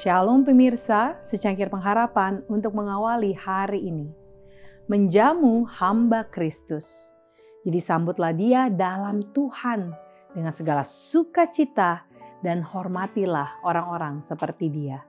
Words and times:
Shalom 0.00 0.48
pemirsa, 0.48 1.20
secangkir 1.20 1.68
pengharapan 1.68 2.40
untuk 2.48 2.72
mengawali 2.72 3.36
hari 3.36 3.84
ini. 3.84 4.08
Menjamu 4.88 5.68
hamba 5.68 6.24
Kristus. 6.24 6.88
Jadi 7.68 7.84
sambutlah 7.84 8.32
dia 8.32 8.72
dalam 8.72 9.20
Tuhan 9.36 9.92
dengan 10.32 10.56
segala 10.56 10.88
sukacita 10.88 12.08
dan 12.40 12.64
hormatilah 12.64 13.60
orang-orang 13.60 14.24
seperti 14.24 14.72
dia. 14.72 15.04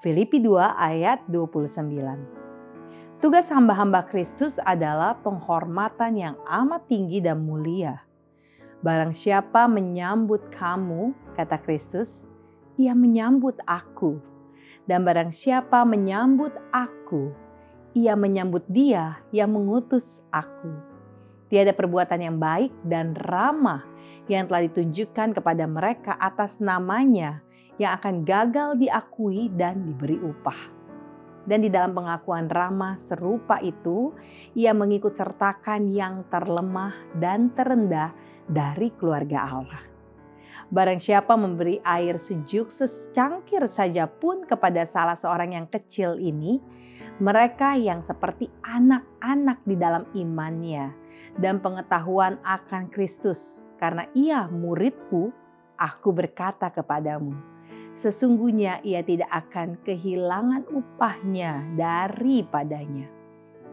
Filipi 0.00 0.40
2 0.40 0.56
ayat 0.72 1.20
29. 1.28 3.20
Tugas 3.20 3.44
hamba-hamba 3.52 4.08
Kristus 4.08 4.56
adalah 4.64 5.20
penghormatan 5.20 6.16
yang 6.16 6.40
amat 6.48 6.88
tinggi 6.88 7.20
dan 7.20 7.44
mulia. 7.44 8.08
Barang 8.80 9.12
siapa 9.12 9.68
menyambut 9.68 10.48
kamu, 10.48 11.12
kata 11.36 11.60
Kristus, 11.60 12.24
ia 12.80 12.96
menyambut 12.96 13.60
aku. 13.68 14.29
Dan 14.90 15.06
barang 15.06 15.30
siapa 15.30 15.86
menyambut 15.86 16.50
aku, 16.74 17.30
ia 17.94 18.18
menyambut 18.18 18.66
dia 18.66 19.22
yang 19.30 19.54
mengutus 19.54 20.18
aku. 20.34 20.74
Tiada 21.46 21.70
perbuatan 21.70 22.18
yang 22.18 22.42
baik 22.42 22.74
dan 22.82 23.14
ramah 23.14 23.86
yang 24.26 24.50
telah 24.50 24.66
ditunjukkan 24.66 25.38
kepada 25.38 25.70
mereka 25.70 26.18
atas 26.18 26.58
namanya 26.58 27.38
yang 27.78 27.94
akan 28.02 28.26
gagal 28.26 28.74
diakui 28.82 29.46
dan 29.54 29.86
diberi 29.86 30.18
upah. 30.18 30.58
Dan 31.46 31.62
di 31.62 31.70
dalam 31.70 31.94
pengakuan 31.94 32.50
ramah 32.50 32.98
serupa 33.06 33.62
itu, 33.62 34.10
ia 34.58 34.74
mengikut 34.74 35.14
sertakan 35.14 35.86
yang 35.94 36.26
terlemah 36.34 36.98
dan 37.14 37.54
terendah 37.54 38.10
dari 38.50 38.90
keluarga 38.98 39.38
Allah. 39.54 39.89
Barang 40.70 41.02
siapa 41.02 41.34
memberi 41.34 41.82
air 41.82 42.14
sejuk 42.22 42.70
secangkir 42.70 43.66
saja 43.66 44.06
pun 44.06 44.46
kepada 44.46 44.86
salah 44.86 45.18
seorang 45.18 45.58
yang 45.58 45.66
kecil 45.66 46.14
ini, 46.22 46.62
mereka 47.18 47.74
yang 47.74 48.06
seperti 48.06 48.46
anak-anak 48.62 49.66
di 49.66 49.74
dalam 49.74 50.06
imannya 50.14 50.94
dan 51.42 51.58
pengetahuan 51.58 52.38
akan 52.46 52.86
Kristus, 52.86 53.66
karena 53.82 54.06
ia 54.14 54.46
muridku, 54.46 55.34
aku 55.74 56.14
berkata 56.14 56.70
kepadamu, 56.70 57.34
sesungguhnya 57.98 58.78
ia 58.86 59.02
tidak 59.02 59.26
akan 59.26 59.74
kehilangan 59.82 60.70
upahnya 60.70 61.66
daripadanya. 61.74 63.10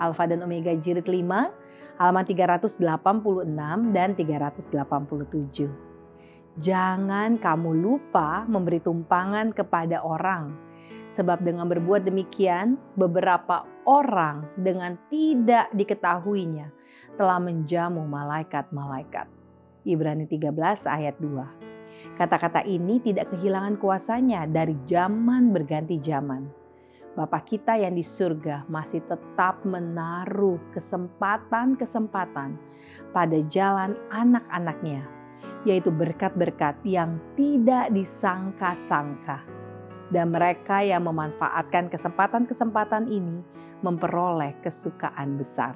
Alfa 0.00 0.24
dan 0.24 0.40
Omega 0.40 0.72
Jilid 0.72 1.04
5, 1.04 2.00
halaman 2.00 2.24
386 2.24 2.80
dan 3.92 4.16
387. 4.16 5.95
Jangan 6.56 7.36
kamu 7.36 7.84
lupa 7.84 8.48
memberi 8.48 8.80
tumpangan 8.80 9.52
kepada 9.52 10.00
orang, 10.00 10.56
sebab 11.12 11.44
dengan 11.44 11.68
berbuat 11.68 12.08
demikian, 12.08 12.80
beberapa 12.96 13.68
orang 13.84 14.48
dengan 14.56 14.96
tidak 15.12 15.68
diketahuinya 15.76 16.72
telah 17.20 17.36
menjamu 17.44 18.08
malaikat-malaikat. 18.08 19.28
Ibrani 19.84 20.24
13 20.24 20.88
ayat 20.88 21.20
2. 21.20 22.16
Kata-kata 22.16 22.64
ini 22.64 23.04
tidak 23.04 23.36
kehilangan 23.36 23.76
kuasanya 23.76 24.48
dari 24.48 24.80
zaman 24.88 25.52
berganti 25.52 26.00
zaman. 26.00 26.48
Bapak 27.20 27.52
kita 27.52 27.76
yang 27.76 27.92
di 27.92 28.04
surga 28.04 28.64
masih 28.72 29.04
tetap 29.04 29.60
menaruh 29.68 30.56
kesempatan-kesempatan 30.72 32.56
pada 33.12 33.38
jalan 33.52 33.92
anak-anaknya 34.08 35.15
yaitu 35.66 35.90
berkat-berkat 35.90 36.78
yang 36.86 37.18
tidak 37.34 37.90
disangka-sangka. 37.90 39.42
Dan 40.06 40.30
mereka 40.30 40.86
yang 40.86 41.02
memanfaatkan 41.02 41.90
kesempatan-kesempatan 41.90 43.10
ini 43.10 43.42
memperoleh 43.82 44.54
kesukaan 44.62 45.34
besar. 45.34 45.74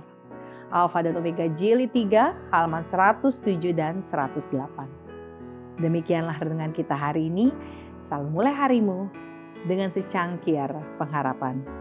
Alfa 0.71 1.03
dan 1.03 1.19
Omega 1.19 1.51
Jili 1.51 1.91
3 1.91 2.55
halaman 2.55 2.87
107 2.87 3.75
dan 3.75 4.07
108. 4.07 5.83
Demikianlah 5.83 6.39
renungan 6.39 6.71
kita 6.71 6.95
hari 6.95 7.27
ini. 7.27 7.51
Selalu 8.07 8.29
mulai 8.31 8.55
harimu 8.55 9.11
dengan 9.67 9.91
secangkir 9.91 10.71
pengharapan. 10.95 11.80